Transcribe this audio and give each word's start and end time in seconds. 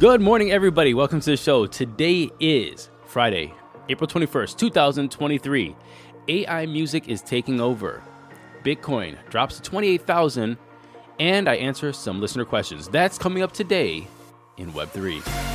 Good 0.00 0.20
morning, 0.20 0.52
everybody. 0.52 0.94
Welcome 0.94 1.18
to 1.18 1.30
the 1.30 1.36
show. 1.36 1.66
Today 1.66 2.30
is 2.38 2.88
Friday, 3.04 3.52
April 3.88 4.06
21st, 4.06 4.56
2023. 4.56 5.74
AI 6.28 6.66
music 6.66 7.08
is 7.08 7.20
taking 7.20 7.60
over. 7.60 8.00
Bitcoin 8.62 9.16
drops 9.28 9.56
to 9.56 9.62
28,000, 9.62 10.56
and 11.18 11.48
I 11.48 11.56
answer 11.56 11.92
some 11.92 12.20
listener 12.20 12.44
questions. 12.44 12.88
That's 12.88 13.18
coming 13.18 13.42
up 13.42 13.50
today 13.50 14.06
in 14.56 14.70
Web3. 14.70 15.47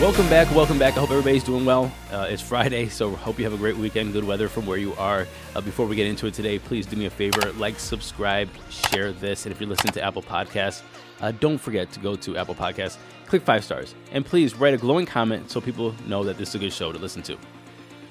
Welcome 0.00 0.28
back, 0.28 0.48
welcome 0.54 0.78
back. 0.78 0.96
I 0.96 1.00
hope 1.00 1.10
everybody's 1.10 1.42
doing 1.42 1.64
well. 1.64 1.90
Uh, 2.12 2.28
it's 2.30 2.40
Friday, 2.40 2.88
so 2.88 3.16
hope 3.16 3.36
you 3.36 3.42
have 3.42 3.52
a 3.52 3.56
great 3.56 3.76
weekend, 3.76 4.12
good 4.12 4.22
weather 4.22 4.48
from 4.48 4.64
where 4.64 4.78
you 4.78 4.94
are. 4.94 5.26
Uh, 5.56 5.60
before 5.60 5.86
we 5.86 5.96
get 5.96 6.06
into 6.06 6.28
it 6.28 6.34
today, 6.34 6.60
please 6.60 6.86
do 6.86 6.94
me 6.94 7.06
a 7.06 7.10
favor 7.10 7.52
like, 7.54 7.80
subscribe, 7.80 8.48
share 8.70 9.10
this. 9.10 9.44
And 9.44 9.52
if 9.52 9.60
you're 9.60 9.68
listening 9.68 9.92
to 9.94 10.00
Apple 10.00 10.22
Podcasts, 10.22 10.82
uh, 11.20 11.32
don't 11.32 11.58
forget 11.58 11.90
to 11.90 11.98
go 11.98 12.14
to 12.14 12.36
Apple 12.36 12.54
Podcasts, 12.54 12.96
click 13.26 13.42
five 13.42 13.64
stars, 13.64 13.96
and 14.12 14.24
please 14.24 14.54
write 14.54 14.72
a 14.72 14.76
glowing 14.76 15.04
comment 15.04 15.50
so 15.50 15.60
people 15.60 15.92
know 16.06 16.22
that 16.22 16.38
this 16.38 16.50
is 16.50 16.54
a 16.54 16.58
good 16.60 16.72
show 16.72 16.92
to 16.92 16.98
listen 16.98 17.20
to. 17.22 17.36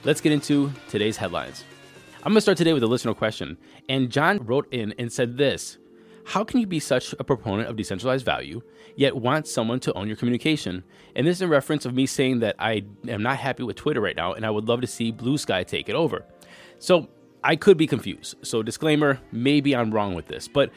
Let's 0.04 0.20
get 0.20 0.34
into 0.34 0.74
today's 0.90 1.16
headlines. 1.16 1.64
I'm 2.18 2.34
going 2.34 2.36
to 2.36 2.42
start 2.42 2.58
today 2.58 2.74
with 2.74 2.84
a 2.84 2.88
listener 2.88 3.14
question. 3.14 3.58
And 3.88 4.10
John 4.10 4.40
wrote 4.46 4.68
in 4.74 4.94
and 5.00 5.10
said 5.10 5.38
this 5.38 5.78
How 6.28 6.44
can 6.44 6.60
you 6.60 6.68
be 6.68 6.80
such 6.80 7.16
a 7.20 7.24
proponent 7.24 7.70
of 7.70 7.76
decentralized 7.76 8.26
value? 8.26 8.62
yet 8.98 9.16
want 9.16 9.48
someone 9.48 9.80
to 9.80 9.94
own 9.94 10.08
your 10.08 10.18
communication. 10.18 10.84
And 11.16 11.26
this 11.26 11.38
is 11.38 11.42
in 11.44 11.50
reference 11.50 11.86
of 11.86 11.94
me 11.94 12.06
saying 12.06 12.40
that 12.40 12.56
I 12.60 12.84
am 13.08 13.24
not 13.24 13.38
happy 13.38 13.64
with 13.64 13.78
Twitter 13.78 14.02
right 14.02 14.16
now 14.16 14.34
and 14.34 14.46
I 14.46 14.50
would 14.50 14.68
love 14.68 14.82
to 14.82 14.88
see 14.88 15.14
Bluesky 15.14 15.66
take 15.66 15.88
it 15.88 15.96
over. 15.96 16.26
So 16.80 17.08
I 17.44 17.56
could 17.56 17.78
be 17.78 17.88
confused. 17.88 18.36
So, 18.42 18.62
disclaimer 18.64 19.22
maybe 19.32 19.76
I'm 19.76 19.92
wrong 19.92 20.16
with 20.16 20.28
this, 20.28 20.48
but 20.48 20.72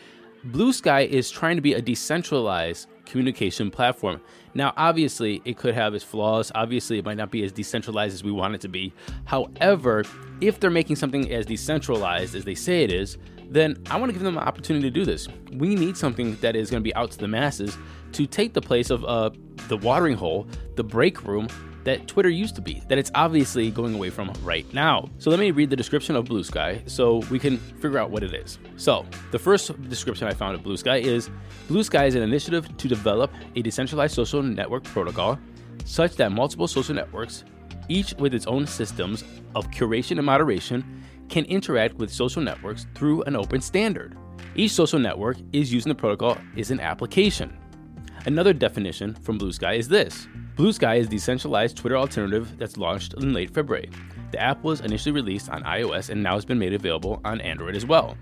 Bluesky 0.48 1.08
is 1.08 1.30
trying 1.30 1.56
to 1.56 1.62
be 1.62 1.72
a 1.72 1.82
decentralized 1.82 2.88
communication 3.06 3.70
platform. 3.70 4.20
Now, 4.54 4.72
obviously, 4.76 5.42
it 5.44 5.56
could 5.56 5.74
have 5.74 5.94
its 5.94 6.04
flaws. 6.04 6.52
Obviously, 6.54 6.98
it 6.98 7.04
might 7.04 7.16
not 7.16 7.30
be 7.30 7.42
as 7.42 7.52
decentralized 7.52 8.14
as 8.14 8.22
we 8.22 8.30
want 8.30 8.54
it 8.54 8.60
to 8.60 8.68
be. 8.68 8.92
However, 9.24 10.04
if 10.40 10.60
they're 10.60 10.70
making 10.70 10.96
something 10.96 11.30
as 11.32 11.46
decentralized 11.46 12.34
as 12.34 12.44
they 12.44 12.54
say 12.54 12.84
it 12.84 12.92
is, 12.92 13.18
then 13.50 13.82
I 13.90 13.96
want 13.96 14.10
to 14.10 14.12
give 14.12 14.22
them 14.22 14.38
an 14.38 14.44
opportunity 14.44 14.88
to 14.88 14.90
do 14.90 15.04
this. 15.04 15.28
We 15.52 15.74
need 15.74 15.96
something 15.96 16.36
that 16.36 16.54
is 16.54 16.70
going 16.70 16.82
to 16.82 16.84
be 16.84 16.94
out 16.94 17.10
to 17.10 17.18
the 17.18 17.28
masses 17.28 17.76
to 18.12 18.26
take 18.26 18.54
the 18.54 18.60
place 18.62 18.90
of 18.90 19.04
uh, 19.04 19.30
the 19.68 19.76
watering 19.76 20.16
hole, 20.16 20.46
the 20.76 20.84
break 20.84 21.24
room 21.24 21.48
that 21.84 22.06
Twitter 22.06 22.28
used 22.28 22.54
to 22.54 22.60
be, 22.60 22.82
that 22.88 22.98
it's 22.98 23.10
obviously 23.14 23.70
going 23.70 23.94
away 23.94 24.10
from 24.10 24.32
right 24.42 24.70
now. 24.72 25.08
So 25.18 25.30
let 25.30 25.40
me 25.40 25.50
read 25.50 25.70
the 25.70 25.76
description 25.76 26.14
of 26.14 26.26
Bluesky 26.26 26.88
so 26.88 27.18
we 27.30 27.38
can 27.38 27.56
figure 27.56 27.98
out 27.98 28.10
what 28.10 28.22
it 28.22 28.34
is. 28.34 28.58
So, 28.76 29.06
the 29.30 29.38
first 29.38 29.80
description 29.88 30.28
I 30.28 30.34
found 30.34 30.54
of 30.54 30.62
Bluesky 30.62 31.02
is 31.02 31.30
Bluesky 31.68 32.06
is 32.06 32.14
an 32.14 32.22
initiative 32.22 32.76
to 32.76 32.88
develop 32.88 33.32
a 33.56 33.62
decentralized 33.62 34.14
social 34.14 34.42
network 34.42 34.84
protocol 34.84 35.38
such 35.84 36.16
that 36.16 36.32
multiple 36.32 36.68
social 36.68 36.94
networks, 36.94 37.44
each 37.88 38.14
with 38.18 38.34
its 38.34 38.46
own 38.46 38.66
systems 38.66 39.24
of 39.54 39.66
curation 39.70 40.18
and 40.18 40.26
moderation, 40.26 40.84
can 41.30 41.44
interact 41.46 41.94
with 41.94 42.12
social 42.12 42.42
networks 42.42 42.86
through 42.94 43.22
an 43.22 43.36
open 43.36 43.60
standard. 43.60 44.16
Each 44.54 44.72
social 44.72 44.98
network 44.98 45.36
is 45.52 45.72
using 45.72 45.88
the 45.88 45.94
protocol 45.94 46.36
is 46.56 46.70
an 46.70 46.80
application. 46.80 47.56
Another 48.26 48.52
definition 48.52 49.14
from 49.14 49.38
Bluesky 49.38 49.78
is 49.78 49.88
this 49.88 50.28
Bluesky 50.56 50.98
is 50.98 51.08
the 51.08 51.16
decentralized 51.16 51.76
Twitter 51.76 51.96
alternative 51.96 52.58
that's 52.58 52.76
launched 52.76 53.14
in 53.14 53.32
late 53.32 53.54
February. 53.54 53.88
The 54.32 54.40
app 54.40 54.62
was 54.62 54.80
initially 54.80 55.12
released 55.12 55.48
on 55.48 55.62
iOS 55.62 56.10
and 56.10 56.22
now 56.22 56.34
has 56.34 56.44
been 56.44 56.58
made 56.58 56.74
available 56.74 57.20
on 57.24 57.40
Android 57.40 57.76
as 57.76 57.86
well. 57.86 58.16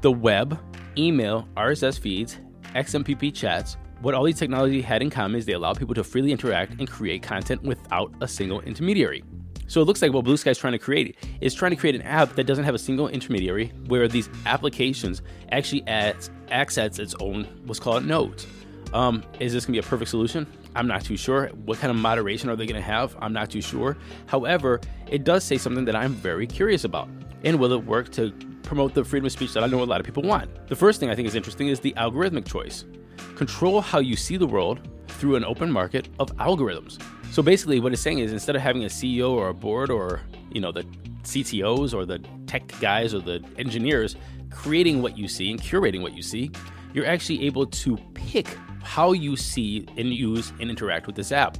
The 0.00 0.12
web, 0.12 0.58
email, 0.96 1.46
RSS 1.56 1.98
feeds, 1.98 2.38
XMPP 2.74 3.34
chats, 3.34 3.76
what 4.00 4.14
all 4.14 4.24
these 4.24 4.38
technology 4.38 4.80
had 4.80 5.02
in 5.02 5.10
common 5.10 5.38
is 5.38 5.44
they 5.44 5.52
allow 5.52 5.74
people 5.74 5.94
to 5.94 6.04
freely 6.04 6.30
interact 6.30 6.78
and 6.78 6.88
create 6.88 7.22
content 7.22 7.62
without 7.62 8.14
a 8.20 8.28
single 8.28 8.60
intermediary. 8.60 9.24
So 9.68 9.82
it 9.82 9.84
looks 9.84 10.00
like 10.02 10.12
what 10.12 10.24
Bluesky 10.24 10.50
is 10.50 10.58
trying 10.58 10.72
to 10.72 10.78
create 10.78 11.16
is 11.40 11.54
trying 11.54 11.70
to 11.70 11.76
create 11.76 11.94
an 11.94 12.02
app 12.02 12.34
that 12.34 12.44
doesn't 12.44 12.64
have 12.64 12.74
a 12.74 12.78
single 12.78 13.08
intermediary, 13.08 13.68
where 13.86 14.08
these 14.08 14.28
applications 14.46 15.22
actually 15.52 15.86
adds, 15.86 16.30
access 16.50 16.98
its 16.98 17.14
own 17.20 17.44
what's 17.66 17.78
called 17.78 18.04
nodes. 18.04 18.46
Um, 18.94 19.22
is 19.38 19.52
this 19.52 19.66
gonna 19.66 19.74
be 19.74 19.78
a 19.78 19.82
perfect 19.82 20.10
solution? 20.10 20.46
I'm 20.74 20.86
not 20.86 21.04
too 21.04 21.18
sure. 21.18 21.48
What 21.66 21.78
kind 21.78 21.90
of 21.90 21.98
moderation 21.98 22.48
are 22.48 22.56
they 22.56 22.64
gonna 22.64 22.80
have? 22.80 23.14
I'm 23.20 23.34
not 23.34 23.50
too 23.50 23.60
sure. 23.60 23.98
However, 24.26 24.80
it 25.06 25.24
does 25.24 25.44
say 25.44 25.58
something 25.58 25.84
that 25.84 25.94
I'm 25.94 26.14
very 26.14 26.46
curious 26.46 26.84
about. 26.84 27.08
And 27.44 27.60
will 27.60 27.72
it 27.72 27.84
work 27.84 28.10
to 28.12 28.32
promote 28.62 28.94
the 28.94 29.04
freedom 29.04 29.26
of 29.26 29.32
speech 29.32 29.52
that 29.52 29.62
I 29.62 29.66
know 29.66 29.82
a 29.82 29.84
lot 29.84 30.00
of 30.00 30.06
people 30.06 30.22
want? 30.22 30.68
The 30.68 30.76
first 30.76 30.98
thing 30.98 31.10
I 31.10 31.14
think 31.14 31.28
is 31.28 31.34
interesting 31.34 31.68
is 31.68 31.78
the 31.78 31.92
algorithmic 31.98 32.46
choice. 32.46 32.86
Control 33.36 33.82
how 33.82 33.98
you 33.98 34.16
see 34.16 34.38
the 34.38 34.46
world 34.46 34.80
through 35.08 35.36
an 35.36 35.44
open 35.44 35.70
market 35.70 36.08
of 36.18 36.34
algorithms. 36.38 36.98
So 37.30 37.42
basically, 37.42 37.78
what 37.78 37.92
it's 37.92 38.02
saying 38.02 38.18
is 38.18 38.32
instead 38.32 38.56
of 38.56 38.62
having 38.62 38.84
a 38.84 38.88
CEO 38.88 39.30
or 39.30 39.48
a 39.48 39.54
board 39.54 39.90
or 39.90 40.20
you 40.50 40.60
know 40.60 40.72
the 40.72 40.84
CTOs 41.22 41.94
or 41.94 42.04
the 42.04 42.18
tech 42.46 42.66
guys 42.80 43.14
or 43.14 43.20
the 43.20 43.44
engineers 43.58 44.16
creating 44.50 45.02
what 45.02 45.16
you 45.16 45.28
see 45.28 45.50
and 45.50 45.60
curating 45.60 46.02
what 46.02 46.14
you 46.14 46.22
see, 46.22 46.50
you're 46.94 47.06
actually 47.06 47.44
able 47.44 47.66
to 47.66 47.96
pick 48.14 48.56
how 48.82 49.12
you 49.12 49.36
see 49.36 49.86
and 49.96 50.12
use 50.12 50.52
and 50.60 50.70
interact 50.70 51.06
with 51.06 51.14
this 51.14 51.32
app. 51.32 51.58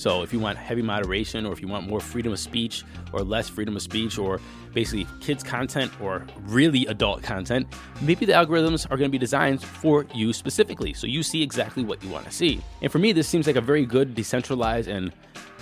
So, 0.00 0.22
if 0.22 0.32
you 0.32 0.38
want 0.38 0.56
heavy 0.56 0.80
moderation, 0.80 1.44
or 1.44 1.52
if 1.52 1.60
you 1.60 1.68
want 1.68 1.86
more 1.86 2.00
freedom 2.00 2.32
of 2.32 2.38
speech, 2.38 2.84
or 3.12 3.20
less 3.20 3.50
freedom 3.50 3.76
of 3.76 3.82
speech, 3.82 4.16
or 4.16 4.40
basically 4.72 5.06
kids' 5.20 5.42
content, 5.42 5.92
or 6.00 6.26
really 6.46 6.86
adult 6.86 7.22
content, 7.22 7.66
maybe 8.00 8.24
the 8.24 8.32
algorithms 8.32 8.86
are 8.86 8.96
going 8.96 9.10
to 9.10 9.12
be 9.12 9.18
designed 9.18 9.62
for 9.62 10.06
you 10.14 10.32
specifically. 10.32 10.94
So, 10.94 11.06
you 11.06 11.22
see 11.22 11.42
exactly 11.42 11.84
what 11.84 12.02
you 12.02 12.08
want 12.08 12.24
to 12.24 12.30
see. 12.30 12.62
And 12.80 12.90
for 12.90 12.98
me, 12.98 13.12
this 13.12 13.28
seems 13.28 13.46
like 13.46 13.56
a 13.56 13.60
very 13.60 13.84
good 13.84 14.14
decentralized 14.14 14.88
and 14.88 15.12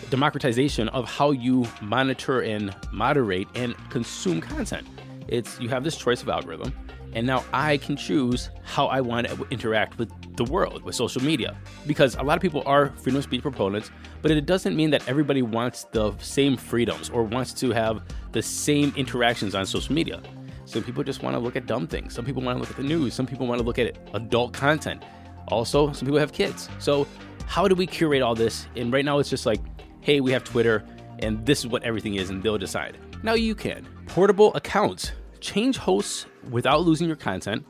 democratization 0.08 0.88
of 0.90 1.10
how 1.10 1.32
you 1.32 1.66
monitor 1.82 2.42
and 2.42 2.72
moderate 2.92 3.48
and 3.56 3.74
consume 3.90 4.40
content. 4.40 4.86
It's 5.26 5.58
you 5.58 5.68
have 5.68 5.82
this 5.82 5.96
choice 5.96 6.22
of 6.22 6.28
algorithm 6.28 6.72
and 7.12 7.26
now 7.26 7.44
I 7.52 7.78
can 7.78 7.96
choose 7.96 8.50
how 8.64 8.86
I 8.86 9.00
want 9.00 9.28
to 9.28 9.46
interact 9.50 9.98
with 9.98 10.10
the 10.38 10.44
world, 10.44 10.82
with 10.82 10.94
social 10.94 11.22
media. 11.22 11.56
Because 11.86 12.16
a 12.16 12.22
lot 12.22 12.36
of 12.36 12.42
people 12.42 12.62
are 12.64 12.90
freedom 12.96 13.18
of 13.18 13.24
speech 13.24 13.42
proponents, 13.42 13.90
but 14.22 14.30
it 14.30 14.46
doesn't 14.46 14.74
mean 14.74 14.90
that 14.90 15.06
everybody 15.06 15.42
wants 15.42 15.84
the 15.92 16.16
same 16.18 16.56
freedoms 16.56 17.10
or 17.10 17.22
wants 17.22 17.52
to 17.54 17.70
have 17.70 18.02
the 18.32 18.40
same 18.40 18.92
interactions 18.96 19.54
on 19.54 19.66
social 19.66 19.94
media. 19.94 20.22
Some 20.64 20.82
people 20.82 21.02
just 21.04 21.22
want 21.22 21.34
to 21.34 21.40
look 21.40 21.56
at 21.56 21.66
dumb 21.66 21.86
things. 21.86 22.14
Some 22.14 22.24
people 22.24 22.42
want 22.42 22.56
to 22.56 22.60
look 22.60 22.70
at 22.70 22.76
the 22.76 22.82
news. 22.82 23.14
Some 23.14 23.26
people 23.26 23.46
want 23.46 23.58
to 23.58 23.64
look 23.64 23.78
at 23.78 23.96
adult 24.14 24.52
content. 24.52 25.02
Also, 25.48 25.92
some 25.92 26.06
people 26.06 26.18
have 26.18 26.32
kids. 26.32 26.68
So, 26.78 27.06
how 27.46 27.66
do 27.68 27.74
we 27.74 27.86
curate 27.86 28.20
all 28.20 28.34
this? 28.34 28.66
And 28.76 28.92
right 28.92 29.04
now, 29.04 29.18
it's 29.18 29.30
just 29.30 29.46
like, 29.46 29.60
hey, 30.00 30.20
we 30.20 30.30
have 30.32 30.44
Twitter, 30.44 30.84
and 31.20 31.44
this 31.46 31.60
is 31.60 31.66
what 31.66 31.82
everything 31.84 32.16
is, 32.16 32.28
and 32.28 32.42
they'll 32.42 32.58
decide. 32.58 32.98
Now 33.22 33.34
you 33.34 33.54
can. 33.54 33.86
Portable 34.06 34.54
accounts 34.54 35.12
change 35.40 35.76
hosts 35.76 36.26
without 36.50 36.82
losing 36.82 37.06
your 37.06 37.16
content, 37.16 37.64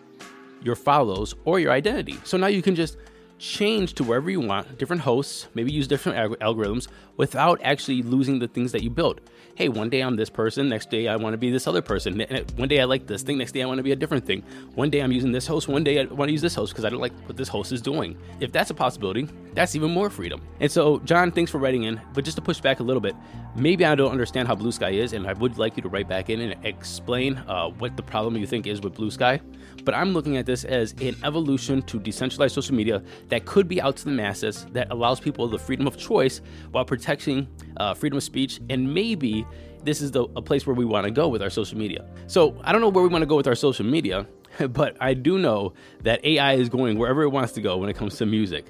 your 0.69 0.77
follows, 0.77 1.35
or 1.45 1.59
your 1.59 1.73
identity. 1.73 2.17
So 2.25 2.37
now 2.37 2.47
you 2.47 2.63
can 2.63 2.77
just 2.77 2.99
change 3.39 3.95
to 3.95 4.05
wherever 4.05 4.31
you 4.31 4.41
want, 4.41 4.79
different 4.79 5.03
hosts, 5.03 5.49
maybe 5.55 5.73
use 5.73 5.89
different 5.89 6.39
algorithms 6.41 6.89
without 7.17 7.59
actually 7.63 8.03
losing 8.03 8.39
the 8.39 8.49
things 8.49 8.73
that 8.73 8.83
you 8.83 8.91
built 8.91 9.21
hey, 9.59 9.69
one 9.69 9.91
day 9.91 10.03
I'm 10.03 10.15
this 10.15 10.31
person, 10.31 10.69
next 10.69 10.89
day 10.89 11.09
I 11.09 11.17
want 11.17 11.35
to 11.35 11.37
be 11.37 11.51
this 11.51 11.67
other 11.67 11.83
person. 11.83 12.25
One 12.55 12.69
day 12.69 12.81
I 12.81 12.85
like 12.85 13.09
this 13.09 13.25
thing, 13.25 13.39
next 13.39 13.51
day 13.51 13.63
I 13.65 13.67
want 13.67 13.79
to 13.79 13.83
be 13.83 13.91
a 13.91 13.97
different 13.97 14.25
thing. 14.25 14.45
One 14.77 14.89
day 14.89 15.01
I'm 15.01 15.11
using 15.11 15.33
this 15.33 15.49
host, 15.49 15.67
one 15.67 15.83
day 15.83 16.01
I 16.01 16.05
want 16.05 16.29
to 16.29 16.33
use 16.33 16.43
this 16.43 16.55
host 16.55 16.73
because 16.73 16.85
I 16.85 16.91
don't 16.91 17.01
like 17.01 17.13
what 17.27 17.37
this 17.37 17.49
host 17.49 17.73
is 17.73 17.83
doing. 17.83 18.17
If 18.39 18.53
that's 18.53 18.71
a 18.71 18.75
possibility, 18.75 19.29
that's 19.55 19.75
even 19.75 19.91
more 19.91 20.11
freedom. 20.11 20.43
And 20.61 20.71
so, 20.71 21.01
John, 21.01 21.33
thanks 21.33 21.51
for 21.51 21.59
writing 21.59 21.83
in. 21.83 22.01
But 22.15 22.25
just 22.25 22.37
to 22.37 22.41
push 22.41 22.61
back 22.61 22.79
a 22.79 22.85
little 22.85 23.01
bit, 23.01 23.17
maybe 23.57 23.85
I 23.85 23.97
don't 23.97 24.13
understand 24.13 24.47
how 24.47 24.55
Bluesky 24.55 24.93
is, 24.93 25.13
and 25.13 25.27
I 25.27 25.33
would 25.33 25.59
like 25.59 25.77
you 25.77 25.83
to 25.83 25.89
write 25.89 26.07
back 26.07 26.31
in 26.31 26.41
and 26.41 26.65
explain 26.65 27.37
uh, 27.49 27.69
what 27.69 27.97
the 27.97 28.03
problem 28.05 28.37
you 28.37 28.47
think 28.47 28.69
is 28.69 28.81
with 28.81 28.95
Bluesky. 28.95 29.41
But 29.85 29.95
I'm 29.95 30.13
looking 30.13 30.37
at 30.37 30.47
this 30.47 30.63
as 30.63 30.93
an 31.01 31.17
evolution 31.25 31.83
to 31.83 31.99
decentralized 31.99 32.55
social 32.55 32.77
media 32.77 33.03
that 33.29 33.45
could 33.45 33.67
be 33.67 33.81
out 33.81 33.97
to 33.97 34.05
the 34.05 34.13
masses, 34.13 34.67
that 34.73 34.93
allows 34.93 35.19
people 35.19 35.49
the 35.49 35.59
freedom 35.59 35.89
of 35.89 35.97
choice 35.97 36.43
while 36.71 36.85
protecting 36.85 37.49
uh, 37.79 37.95
freedom 37.95 38.19
of 38.19 38.23
speech, 38.23 38.61
and 38.71 38.95
maybe 38.95 39.45
this 39.89 40.03
is 40.03 40.11
the, 40.11 40.25
a 40.37 40.43
place 40.43 40.67
where 40.67 40.75
we 40.75 40.85
want 40.85 41.07
to 41.07 41.11
go 41.11 41.29
with 41.29 41.43
our 41.43 41.49
social 41.49 41.79
media. 41.79 42.05
So 42.27 42.61
I 42.63 42.73
don't 42.73 42.83
know 42.83 42.91
where 42.91 43.03
we 43.03 43.09
want 43.09 43.23
to 43.23 43.27
go 43.27 43.37
with 43.37 43.47
our 43.47 43.55
social 43.55 43.87
media, 43.87 44.27
but 44.69 44.99
I 45.01 45.15
do 45.15 45.39
know 45.39 45.73
that 46.03 46.23
AI 46.25 46.55
is 46.55 46.69
going 46.69 46.99
wherever 46.99 47.23
it 47.23 47.31
wants 47.31 47.53
to 47.53 47.63
go 47.63 47.79
when 47.79 47.89
it 47.89 47.97
comes 47.97 48.17
to 48.19 48.27
music. 48.27 48.67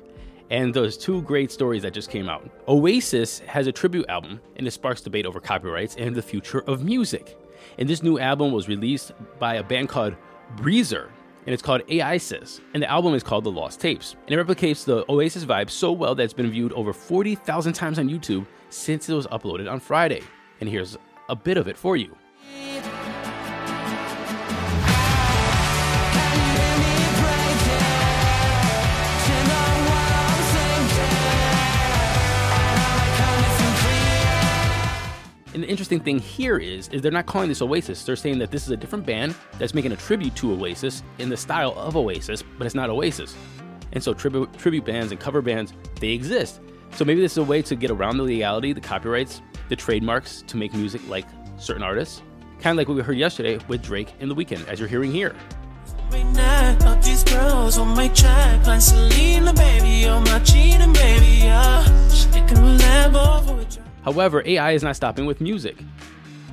And 0.51 0.73
those 0.73 0.97
two 0.97 1.23
great 1.23 1.51
stories 1.51 1.83
that 1.83 1.93
just 1.93 2.09
came 2.09 2.29
out. 2.29 2.49
Oasis 2.69 3.41
has 3.41 3.67
a 3.67 3.73
tribute 3.73 4.07
album, 4.09 4.41
and 4.57 4.67
it 4.67 4.71
sparks 4.71 5.01
debate 5.01 5.27
over 5.27 5.41
copyrights 5.41 5.97
and 5.97 6.15
the 6.15 6.23
future 6.23 6.61
of 6.61 6.85
music. 6.85 7.37
And 7.79 7.89
this 7.89 8.03
new 8.03 8.19
album 8.21 8.53
was 8.53 8.69
released 8.69 9.11
by 9.41 9.57
a 9.57 9.63
band 9.63 9.89
called 9.89 10.15
Breezer, 10.57 11.09
and 11.47 11.53
it's 11.53 11.63
called 11.63 11.83
AISIS, 11.89 12.61
and 12.75 12.83
the 12.83 12.89
album 12.89 13.15
is 13.15 13.25
called 13.25 13.43
The 13.43 13.51
Lost 13.51 13.81
Tapes. 13.81 14.15
And 14.27 14.39
it 14.39 14.47
replicates 14.47 14.85
the 14.85 15.05
Oasis 15.11 15.45
vibe 15.45 15.69
so 15.69 15.91
well 15.91 16.15
that 16.15 16.23
it's 16.23 16.33
been 16.33 16.51
viewed 16.51 16.73
over 16.75 16.93
40,000 16.93 17.73
times 17.73 17.99
on 17.99 18.09
YouTube 18.09 18.47
since 18.71 19.09
it 19.09 19.15
was 19.15 19.27
uploaded 19.27 19.71
on 19.71 19.81
Friday. 19.81 20.23
And 20.61 20.69
here's 20.69 20.97
a 21.29 21.37
bit 21.37 21.57
of 21.57 21.69
it 21.69 21.77
for 21.77 21.97
you. 21.97 22.17
And 35.59 35.65
the 35.65 35.71
interesting 35.71 35.99
thing 35.99 36.21
here 36.21 36.57
is, 36.57 36.87
is 36.91 37.03
they're 37.03 37.11
not 37.11 37.27
calling 37.27 37.49
this 37.49 37.61
Oasis. 37.61 38.05
They're 38.05 38.15
saying 38.15 38.39
that 38.39 38.53
this 38.53 38.63
is 38.63 38.71
a 38.71 38.77
different 38.77 39.05
band 39.05 39.35
that's 39.59 39.75
making 39.75 39.91
a 39.91 39.97
tribute 39.97 40.37
to 40.37 40.53
Oasis 40.53 41.03
in 41.19 41.31
the 41.31 41.37
style 41.37 41.73
of 41.77 41.97
Oasis, 41.97 42.45
but 42.57 42.65
it's 42.65 42.77
not 42.77 42.91
Oasis. 42.91 43.35
And 43.91 44.01
so 44.01 44.15
tribute 44.15 44.53
tribute 44.57 44.85
bands 44.85 45.11
and 45.11 45.21
cover 45.21 45.43
bands, 45.43 45.73
they 45.99 46.11
exist. 46.11 46.61
So 46.93 47.05
maybe 47.05 47.21
this 47.21 47.33
is 47.33 47.39
a 47.39 47.43
way 47.43 47.63
to 47.63 47.75
get 47.75 47.91
around 47.91 48.19
the 48.19 48.23
legality, 48.23 48.73
the 48.73 48.81
copyrights, 48.81 49.43
the 49.69 49.77
trademarks 49.77 50.43
to 50.49 50.57
make 50.57 50.73
music 50.75 51.01
like 51.09 51.27
certain 51.59 51.83
artists. 51.83 52.23
Kind 52.61 52.73
of 52.73 52.79
like 52.79 52.89
what 52.89 52.97
we 52.97 53.03
heard 53.03 53.19
yesterday 53.19 53.59
with 53.69 53.83
Drake 53.83 54.13
in 54.21 54.29
The 54.29 54.35
Weeknd, 54.35 54.67
as 54.69 54.81
you're 54.81 54.89
hearing 54.89 55.13
here. 55.13 55.35
However, 64.03 64.43
AI 64.47 64.73
is 64.73 64.83
not 64.83 64.97
stopping 64.97 65.27
with 65.27 65.41
music. 65.41 65.77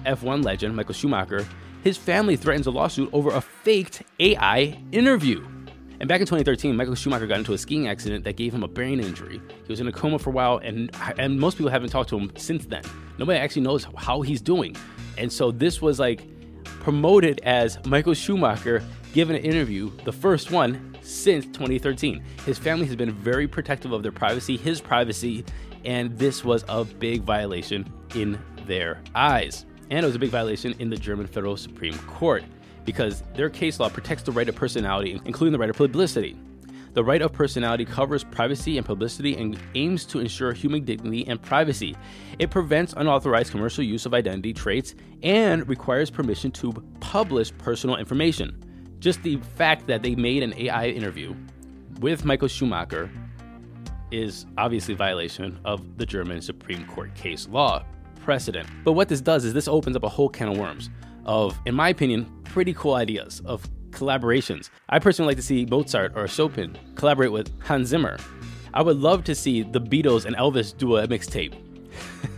F1 0.06 0.44
legend 0.44 0.76
Michael 0.76 0.94
Schumacher, 0.94 1.48
his 1.84 1.98
family 1.98 2.36
threatens 2.36 2.68
a 2.68 2.72
lawsuit 2.72 3.10
over 3.14 3.30
a 3.30 3.42
faked 3.42 4.04
AI 4.20 4.78
interview. 4.92 5.46
And 6.06 6.08
back 6.08 6.22
in 6.22 6.28
2013, 6.28 6.76
Michael 6.76 6.94
Schumacher 6.94 7.26
got 7.26 7.40
into 7.40 7.54
a 7.54 7.58
skiing 7.58 7.88
accident 7.88 8.24
that 8.26 8.36
gave 8.36 8.54
him 8.54 8.62
a 8.62 8.68
brain 8.68 9.00
injury. 9.00 9.42
He 9.64 9.72
was 9.72 9.80
in 9.80 9.88
a 9.88 9.92
coma 9.92 10.20
for 10.20 10.30
a 10.30 10.34
while, 10.34 10.60
and 10.60 10.96
and 11.18 11.40
most 11.40 11.58
people 11.58 11.72
haven't 11.72 11.90
talked 11.90 12.10
to 12.10 12.20
him 12.20 12.32
since 12.38 12.68
then. 12.68 12.84
Nobody 13.18 13.40
actually 13.40 13.64
knows 13.64 13.88
how 13.98 14.22
he's 14.22 14.40
doing. 14.40 14.76
And 15.18 15.34
so 15.34 15.50
this 15.50 15.82
was 15.82 16.00
like 16.00 16.28
promoted 16.64 17.42
as 17.42 17.84
Michael 17.88 18.14
Schumacher 18.14 18.84
giving 19.14 19.36
an 19.36 19.42
interview, 19.42 19.90
the 20.04 20.12
first 20.12 20.52
one 20.52 20.96
since 21.02 21.46
2013. 21.46 22.24
His 22.46 22.60
family 22.60 22.86
has 22.86 22.96
been 22.96 23.12
very 23.12 23.48
protective 23.48 23.92
of 23.92 24.04
their 24.04 24.12
privacy, 24.12 24.58
his 24.58 24.80
privacy, 24.80 25.44
and 25.86 26.16
this 26.20 26.46
was 26.46 26.64
a 26.70 26.86
big 26.86 27.24
violation 27.24 27.92
in 28.14 28.40
their 28.68 29.02
eyes. 29.16 29.66
And 29.90 30.04
it 30.04 30.06
was 30.06 30.16
a 30.16 30.20
big 30.20 30.30
violation 30.30 30.76
in 30.78 30.92
the 30.92 30.98
German 30.98 31.26
Federal 31.26 31.58
Supreme 31.58 31.98
Court 31.98 32.44
because 32.86 33.24
their 33.34 33.50
case 33.50 33.80
law 33.80 33.90
protects 33.90 34.24
the 34.24 34.32
right 34.32 34.48
of 34.48 34.56
personality, 34.56 35.20
including 35.26 35.52
the 35.52 35.60
right 35.60 35.70
of 35.70 35.76
publicity. 35.76 36.38
The 36.94 37.04
right 37.04 37.22
of 37.22 37.34
personality 37.34 37.84
covers 37.84 38.24
privacy 38.24 38.78
and 38.78 38.86
publicity 38.86 39.36
and 39.36 39.60
aims 39.74 40.06
to 40.06 40.20
ensure 40.20 40.54
human 40.54 40.86
dignity 40.86 41.28
and 41.28 41.42
privacy. 41.42 41.94
It 42.40 42.52
prevents 42.52 42.94
unauthorized 42.94 43.52
commercial 43.52 43.84
use 43.84 44.06
of 44.06 44.14
identity 44.14 44.54
traits 44.54 44.96
and 45.22 45.68
requires 45.68 46.10
permission 46.10 46.52
to 46.54 46.72
publish 47.02 47.52
personal 47.58 47.98
information. 47.98 48.96
Just 49.00 49.24
the 49.24 49.38
fact 49.58 49.88
that 49.88 50.04
they 50.04 50.16
made 50.16 50.42
an 50.42 50.54
AI 50.58 50.88
interview 50.88 51.36
with 52.00 52.24
Michael 52.24 52.48
Schumacher 52.48 53.12
is 54.12 54.46
obviously 54.58 54.94
a 54.94 54.98
violation 54.98 55.60
of 55.66 55.98
the 55.98 56.06
German 56.06 56.42
Supreme 56.42 56.86
Court 56.88 57.14
case 57.14 57.50
law 57.50 57.84
precedent. 58.24 58.70
But 58.86 58.94
what 58.94 59.10
this 59.10 59.20
does 59.20 59.44
is 59.44 59.54
this 59.54 59.68
opens 59.68 59.98
up 59.98 60.04
a 60.04 60.10
whole 60.10 60.30
can 60.30 60.48
of 60.48 60.58
worms 60.58 60.90
of, 61.26 61.58
in 61.66 61.76
my 61.76 61.90
opinion, 61.90 62.26
pretty 62.44 62.74
cool 62.74 62.94
ideas 62.94 63.42
of 63.46 63.68
collaborations. 63.92 64.70
I 64.90 65.00
personally 65.00 65.32
like 65.32 65.38
to 65.38 65.44
see 65.44 65.66
Mozart 65.66 66.14
or 66.16 66.28
Chopin 66.28 66.78
collaborate 66.96 67.32
with 67.32 67.52
Hans 67.62 67.90
Zimmer. 67.90 68.18
I 68.74 68.82
would 68.82 68.98
love 68.98 69.24
to 69.26 69.36
see 69.36 69.64
the 69.64 69.80
Beatles 69.80 70.26
and 70.26 70.36
Elvis 70.36 70.78
do 70.78 70.98
a 70.98 71.08
mixtape. 71.08 71.56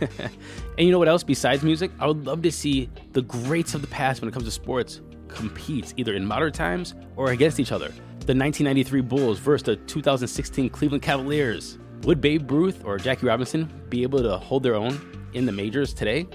and 0.00 0.86
you 0.86 0.92
know 0.92 0.98
what 0.98 1.08
else 1.08 1.24
besides 1.24 1.62
music? 1.62 1.90
I 1.98 2.06
would 2.06 2.24
love 2.24 2.42
to 2.42 2.52
see 2.52 2.88
the 3.12 3.22
greats 3.22 3.74
of 3.74 3.80
the 3.80 3.88
past 3.88 4.20
when 4.20 4.28
it 4.28 4.32
comes 4.32 4.44
to 4.44 4.50
sports 4.50 5.00
compete 5.26 5.94
either 5.96 6.14
in 6.14 6.24
modern 6.24 6.52
times 6.52 6.94
or 7.16 7.32
against 7.32 7.60
each 7.60 7.72
other. 7.72 7.88
The 8.26 8.34
1993 8.34 9.00
Bulls 9.02 9.38
versus 9.38 9.64
the 9.64 9.76
2016 9.76 10.70
Cleveland 10.70 11.02
Cavaliers. 11.02 11.78
Would 12.02 12.20
Babe 12.20 12.50
Ruth 12.50 12.84
or 12.84 12.98
Jackie 12.98 13.26
Robinson 13.26 13.68
be 13.88 14.02
able 14.02 14.22
to 14.22 14.38
hold 14.38 14.62
their 14.62 14.74
own 14.74 15.28
in 15.34 15.44
the 15.44 15.52
majors 15.52 15.92
today? 15.92 16.26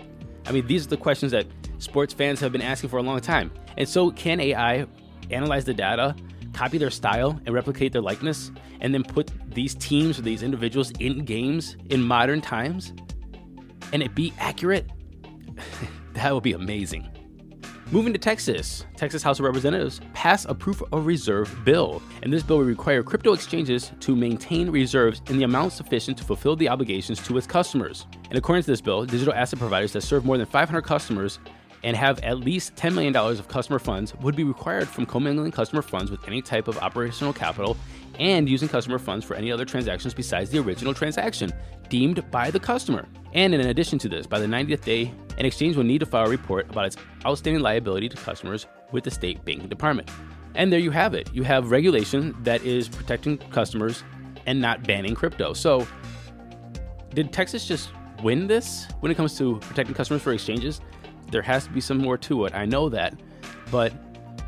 I 0.45 0.51
mean, 0.51 0.67
these 0.67 0.85
are 0.85 0.89
the 0.89 0.97
questions 0.97 1.31
that 1.31 1.45
sports 1.83 2.13
fans 2.13 2.39
have 2.39 2.51
been 2.51 2.61
asking 2.61 2.89
for 2.89 2.97
a 2.97 3.03
long 3.03 3.19
time. 3.19 3.51
And 3.77 3.87
so, 3.87 4.11
can 4.11 4.39
AI 4.39 4.85
analyze 5.29 5.65
the 5.65 5.73
data, 5.73 6.15
copy 6.53 6.77
their 6.77 6.89
style, 6.89 7.39
and 7.45 7.53
replicate 7.53 7.91
their 7.91 8.01
likeness, 8.01 8.51
and 8.81 8.93
then 8.93 9.03
put 9.03 9.31
these 9.53 9.75
teams 9.75 10.17
or 10.17 10.21
these 10.21 10.43
individuals 10.43 10.91
in 10.99 11.25
games 11.25 11.77
in 11.89 12.01
modern 12.01 12.41
times? 12.41 12.93
And 13.91 14.01
it 14.01 14.15
be 14.15 14.33
accurate? 14.39 14.89
that 16.13 16.33
would 16.33 16.43
be 16.43 16.53
amazing. 16.53 17.09
Moving 17.91 18.13
to 18.13 18.17
Texas, 18.17 18.87
Texas 18.95 19.21
House 19.21 19.37
of 19.37 19.45
Representatives 19.45 20.01
passed 20.13 20.47
a 20.49 20.55
proof 20.55 20.81
of 20.91 21.05
reserve 21.05 21.63
bill, 21.63 22.01
and 22.23 22.33
this 22.33 22.41
bill 22.41 22.57
would 22.57 22.65
require 22.65 23.03
crypto 23.03 23.33
exchanges 23.33 23.91
to 23.99 24.15
maintain 24.15 24.71
reserves 24.71 25.21
in 25.29 25.37
the 25.37 25.43
amount 25.43 25.73
sufficient 25.73 26.17
to 26.17 26.23
fulfill 26.23 26.55
the 26.55 26.67
obligations 26.67 27.21
to 27.27 27.37
its 27.37 27.45
customers. 27.45 28.07
And 28.29 28.37
according 28.37 28.63
to 28.63 28.71
this 28.71 28.81
bill, 28.81 29.05
digital 29.05 29.33
asset 29.35 29.59
providers 29.59 29.93
that 29.93 30.01
serve 30.01 30.25
more 30.25 30.39
than 30.39 30.47
500 30.47 30.81
customers 30.81 31.37
and 31.83 31.97
have 31.97 32.19
at 32.19 32.39
least 32.39 32.75
$10 32.75 32.93
million 32.93 33.15
of 33.15 33.47
customer 33.47 33.79
funds 33.79 34.15
would 34.15 34.35
be 34.35 34.43
required 34.43 34.87
from 34.87 35.05
commingling 35.05 35.51
customer 35.51 35.81
funds 35.81 36.09
with 36.09 36.25
any 36.27 36.41
type 36.41 36.67
of 36.67 36.77
operational 36.79 37.33
capital 37.33 37.77
and 38.19 38.47
using 38.47 38.69
customer 38.69 38.99
funds 38.99 39.25
for 39.25 39.35
any 39.35 39.51
other 39.51 39.65
transactions 39.65 40.13
besides 40.13 40.49
the 40.49 40.59
original 40.59 40.93
transaction 40.93 41.51
deemed 41.89 42.29
by 42.31 42.49
the 42.49 42.59
customer. 42.59 43.07
And 43.33 43.53
in 43.53 43.61
addition 43.61 43.99
to 43.99 44.09
this, 44.09 44.25
by 44.25 44.39
the 44.39 44.45
90th 44.45 44.81
day, 44.81 45.13
an 45.37 45.45
exchange 45.45 45.75
will 45.75 45.83
need 45.83 45.99
to 45.99 46.05
file 46.05 46.27
a 46.27 46.29
report 46.29 46.69
about 46.69 46.85
its 46.85 46.97
outstanding 47.25 47.61
liability 47.61 48.07
to 48.09 48.17
customers 48.17 48.67
with 48.91 49.03
the 49.03 49.11
state 49.11 49.43
banking 49.43 49.67
department. 49.67 50.09
And 50.55 50.71
there 50.71 50.79
you 50.79 50.91
have 50.91 51.15
it. 51.15 51.33
You 51.33 51.43
have 51.43 51.71
regulation 51.71 52.35
that 52.43 52.63
is 52.63 52.87
protecting 52.87 53.37
customers 53.37 54.03
and 54.45 54.61
not 54.61 54.83
banning 54.83 55.15
crypto. 55.15 55.53
So, 55.53 55.87
did 57.13 57.31
Texas 57.31 57.67
just 57.67 57.89
win 58.21 58.47
this 58.47 58.87
when 58.99 59.11
it 59.11 59.15
comes 59.15 59.37
to 59.37 59.57
protecting 59.59 59.95
customers 59.95 60.21
for 60.21 60.31
exchanges? 60.31 60.81
There 61.33 61.41
has 61.41 61.65
to 61.65 61.71
be 61.71 61.81
some 61.81 61.97
more 61.97 62.15
to 62.19 62.45
it. 62.45 62.53
I 62.53 62.65
know 62.65 62.89
that. 62.89 63.19
But 63.71 63.91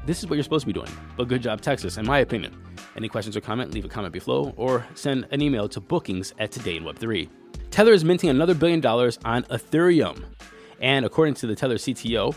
this 0.06 0.20
is 0.20 0.30
what 0.30 0.36
you're 0.36 0.44
supposed 0.44 0.68
to 0.68 0.68
be 0.68 0.74
doing. 0.74 0.92
But 1.18 1.28
good 1.28 1.42
job, 1.42 1.62
Texas, 1.62 1.98
in 1.98 2.06
my 2.06 2.20
opinion. 2.20 2.56
Any 2.96 3.10
questions 3.10 3.36
or 3.36 3.42
comment, 3.42 3.74
leave 3.74 3.86
a 3.86 3.90
comment 3.90 4.14
below 4.14 4.54
or 4.56 4.86
send 4.94 5.28
an 5.32 5.42
email 5.42 5.68
to 5.68 5.80
bookings 5.82 6.36
at 6.38 6.52
Today 6.52 6.76
in 6.76 6.84
Web3. 6.84 7.28
Tether 7.72 7.92
is 7.92 8.06
minting 8.06 8.30
another 8.30 8.54
billion 8.54 8.82
dollars 8.82 9.18
on 9.26 9.44
Ethereum. 9.46 10.26
And 10.80 11.08
according 11.08 11.34
to 11.36 11.48
the 11.48 11.56
Tether 11.56 11.76
CTO, 11.76 12.36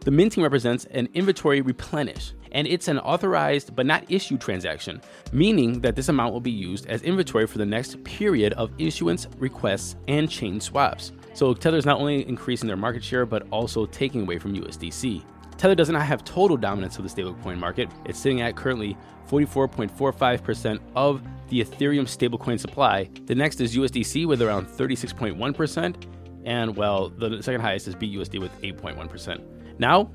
the 0.00 0.10
minting 0.10 0.42
represents 0.42 0.86
an 0.86 1.10
inventory 1.12 1.60
replenish, 1.60 2.32
and 2.52 2.66
it's 2.66 2.88
an 2.88 2.98
authorized 3.00 3.76
but 3.76 3.84
not 3.84 4.10
issued 4.10 4.40
transaction, 4.40 5.02
meaning 5.32 5.80
that 5.82 5.94
this 5.94 6.08
amount 6.08 6.32
will 6.32 6.40
be 6.40 6.50
used 6.50 6.86
as 6.86 7.02
inventory 7.02 7.46
for 7.46 7.58
the 7.58 7.66
next 7.66 8.02
period 8.04 8.54
of 8.54 8.70
issuance 8.78 9.28
requests 9.36 9.96
and 10.08 10.30
chain 10.30 10.58
swaps. 10.58 11.12
So 11.34 11.52
Tether 11.52 11.76
is 11.76 11.84
not 11.84 11.98
only 11.98 12.26
increasing 12.28 12.68
their 12.68 12.76
market 12.76 13.02
share, 13.02 13.26
but 13.26 13.46
also 13.50 13.86
taking 13.86 14.22
away 14.22 14.38
from 14.38 14.54
USDC. 14.54 15.24
Tether 15.56 15.74
does 15.74 15.90
not 15.90 16.02
have 16.02 16.24
total 16.24 16.56
dominance 16.56 16.96
of 16.98 17.02
the 17.04 17.10
stablecoin 17.10 17.58
market. 17.58 17.88
It's 18.06 18.18
sitting 18.18 18.40
at 18.40 18.56
currently 18.56 18.96
44.45% 19.28 20.78
of 20.94 21.22
the 21.48 21.60
Ethereum 21.60 22.04
stablecoin 22.04 22.58
supply. 22.58 23.10
The 23.26 23.34
next 23.34 23.60
is 23.60 23.76
USDC 23.76 24.26
with 24.26 24.42
around 24.42 24.66
36.1%, 24.68 26.06
and 26.44 26.76
well, 26.76 27.08
the 27.08 27.42
second 27.42 27.60
highest 27.60 27.88
is 27.88 27.94
BUSD 27.96 28.40
with 28.40 28.52
8.1%. 28.62 29.42
Now, 29.78 30.10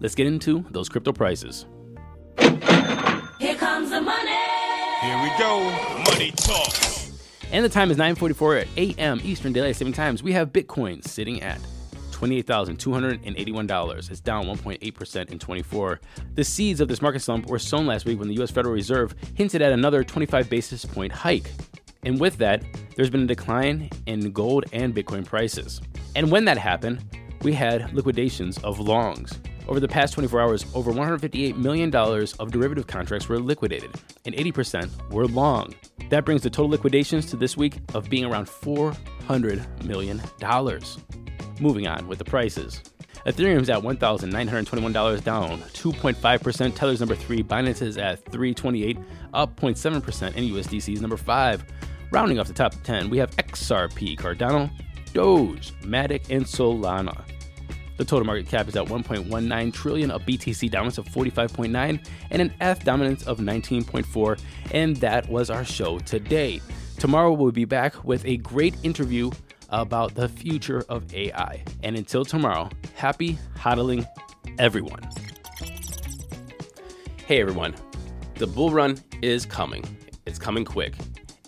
let's 0.00 0.14
get 0.14 0.26
into 0.26 0.64
those 0.70 0.88
crypto 0.88 1.12
prices. 1.12 1.66
Here 2.38 3.54
comes 3.56 3.90
the 3.90 4.00
money. 4.00 4.30
Here 5.00 5.22
we 5.22 5.30
go. 5.38 5.70
Money 6.10 6.32
talk. 6.32 6.89
And 7.52 7.64
the 7.64 7.68
time 7.68 7.90
is 7.90 7.96
9:44 7.96 8.66
a.m. 8.76 9.20
Eastern 9.24 9.52
Daylight 9.52 9.76
Saving 9.76 9.92
Times. 9.92 10.22
We 10.22 10.32
have 10.32 10.52
Bitcoin 10.52 11.04
sitting 11.06 11.42
at 11.42 11.60
$28,281. 12.12 14.10
It's 14.10 14.20
down 14.20 14.44
1.8% 14.44 15.30
in 15.30 15.38
24. 15.38 16.00
The 16.34 16.44
seeds 16.44 16.80
of 16.80 16.88
this 16.88 17.02
market 17.02 17.20
slump 17.20 17.46
were 17.46 17.58
sown 17.58 17.86
last 17.86 18.04
week 18.04 18.18
when 18.18 18.28
the 18.28 18.40
US 18.42 18.50
Federal 18.50 18.74
Reserve 18.74 19.14
hinted 19.34 19.62
at 19.62 19.72
another 19.72 20.04
25 20.04 20.48
basis 20.50 20.84
point 20.84 21.12
hike. 21.12 21.50
And 22.04 22.20
with 22.20 22.36
that, 22.38 22.62
there's 22.94 23.10
been 23.10 23.22
a 23.22 23.26
decline 23.26 23.90
in 24.06 24.30
gold 24.32 24.66
and 24.72 24.94
Bitcoin 24.94 25.24
prices. 25.24 25.80
And 26.14 26.30
when 26.30 26.44
that 26.44 26.58
happened, 26.58 27.02
we 27.42 27.52
had 27.52 27.92
liquidations 27.94 28.58
of 28.58 28.78
longs. 28.78 29.38
Over 29.70 29.78
the 29.78 29.86
past 29.86 30.14
24 30.14 30.40
hours, 30.40 30.66
over 30.74 30.90
$158 30.90 31.56
million 31.56 31.94
of 31.94 32.50
derivative 32.50 32.88
contracts 32.88 33.28
were 33.28 33.38
liquidated, 33.38 33.94
and 34.24 34.34
80% 34.34 35.12
were 35.12 35.28
long. 35.28 35.76
That 36.08 36.24
brings 36.24 36.42
the 36.42 36.50
total 36.50 36.70
liquidations 36.70 37.26
to 37.26 37.36
this 37.36 37.56
week 37.56 37.78
of 37.94 38.10
being 38.10 38.24
around 38.24 38.48
$400 38.48 39.84
million. 39.84 40.20
Moving 41.60 41.86
on 41.86 42.08
with 42.08 42.18
the 42.18 42.24
prices. 42.24 42.82
Ethereum's 43.26 43.70
at 43.70 43.80
$1,921, 43.80 45.22
down 45.22 45.60
2.5%. 45.60 46.74
Tether's 46.74 46.98
number 46.98 47.14
3. 47.14 47.42
Binance 47.44 47.80
is 47.80 47.96
at 47.96 48.24
328, 48.24 48.98
up 49.34 49.54
0.7%. 49.54 50.22
And 50.22 50.50
USDC's 50.50 51.00
number 51.00 51.16
5. 51.16 51.64
Rounding 52.10 52.40
off 52.40 52.48
the 52.48 52.54
top 52.54 52.74
10, 52.82 53.08
we 53.08 53.18
have 53.18 53.30
XRP, 53.36 54.18
Cardano, 54.18 54.68
Doge, 55.12 55.72
Matic, 55.82 56.28
and 56.28 56.44
Solana. 56.44 57.22
The 58.00 58.06
total 58.06 58.24
market 58.24 58.48
cap 58.48 58.66
is 58.66 58.76
at 58.76 58.86
1.19 58.86 59.74
trillion, 59.74 60.10
a 60.10 60.18
BTC 60.18 60.70
dominance 60.70 60.96
of 60.96 61.04
45.9, 61.08 62.02
and 62.30 62.40
an 62.40 62.50
ETH 62.58 62.82
dominance 62.82 63.26
of 63.26 63.40
19.4. 63.40 64.40
And 64.70 64.96
that 64.96 65.28
was 65.28 65.50
our 65.50 65.66
show 65.66 65.98
today. 65.98 66.62
Tomorrow 66.98 67.34
we'll 67.34 67.52
be 67.52 67.66
back 67.66 68.02
with 68.02 68.24
a 68.24 68.38
great 68.38 68.74
interview 68.84 69.30
about 69.68 70.14
the 70.14 70.30
future 70.30 70.82
of 70.88 71.12
AI. 71.12 71.62
And 71.82 71.94
until 71.94 72.24
tomorrow, 72.24 72.70
happy 72.94 73.38
hodling, 73.54 74.08
everyone. 74.58 75.06
Hey 77.26 77.42
everyone, 77.42 77.74
the 78.36 78.46
bull 78.46 78.70
run 78.70 78.96
is 79.20 79.44
coming. 79.44 79.84
It's 80.24 80.38
coming 80.38 80.64
quick. 80.64 80.94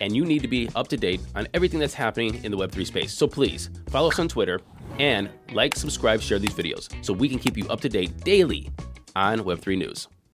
And 0.02 0.14
you 0.14 0.26
need 0.26 0.42
to 0.42 0.48
be 0.48 0.68
up 0.74 0.88
to 0.88 0.98
date 0.98 1.22
on 1.34 1.48
everything 1.54 1.80
that's 1.80 1.94
happening 1.94 2.44
in 2.44 2.50
the 2.50 2.58
Web3 2.58 2.84
space. 2.84 3.14
So 3.14 3.26
please 3.26 3.70
follow 3.88 4.08
us 4.08 4.18
on 4.18 4.28
Twitter 4.28 4.60
and 4.98 5.30
like, 5.52 5.76
subscribe, 5.76 6.20
share 6.20 6.38
these 6.38 6.54
videos 6.54 6.88
so 7.04 7.12
we 7.12 7.28
can 7.28 7.38
keep 7.38 7.56
you 7.56 7.66
up 7.68 7.80
to 7.80 7.88
date 7.88 8.16
daily 8.24 8.70
on 9.14 9.40
Web3 9.40 9.78
News. 9.78 10.08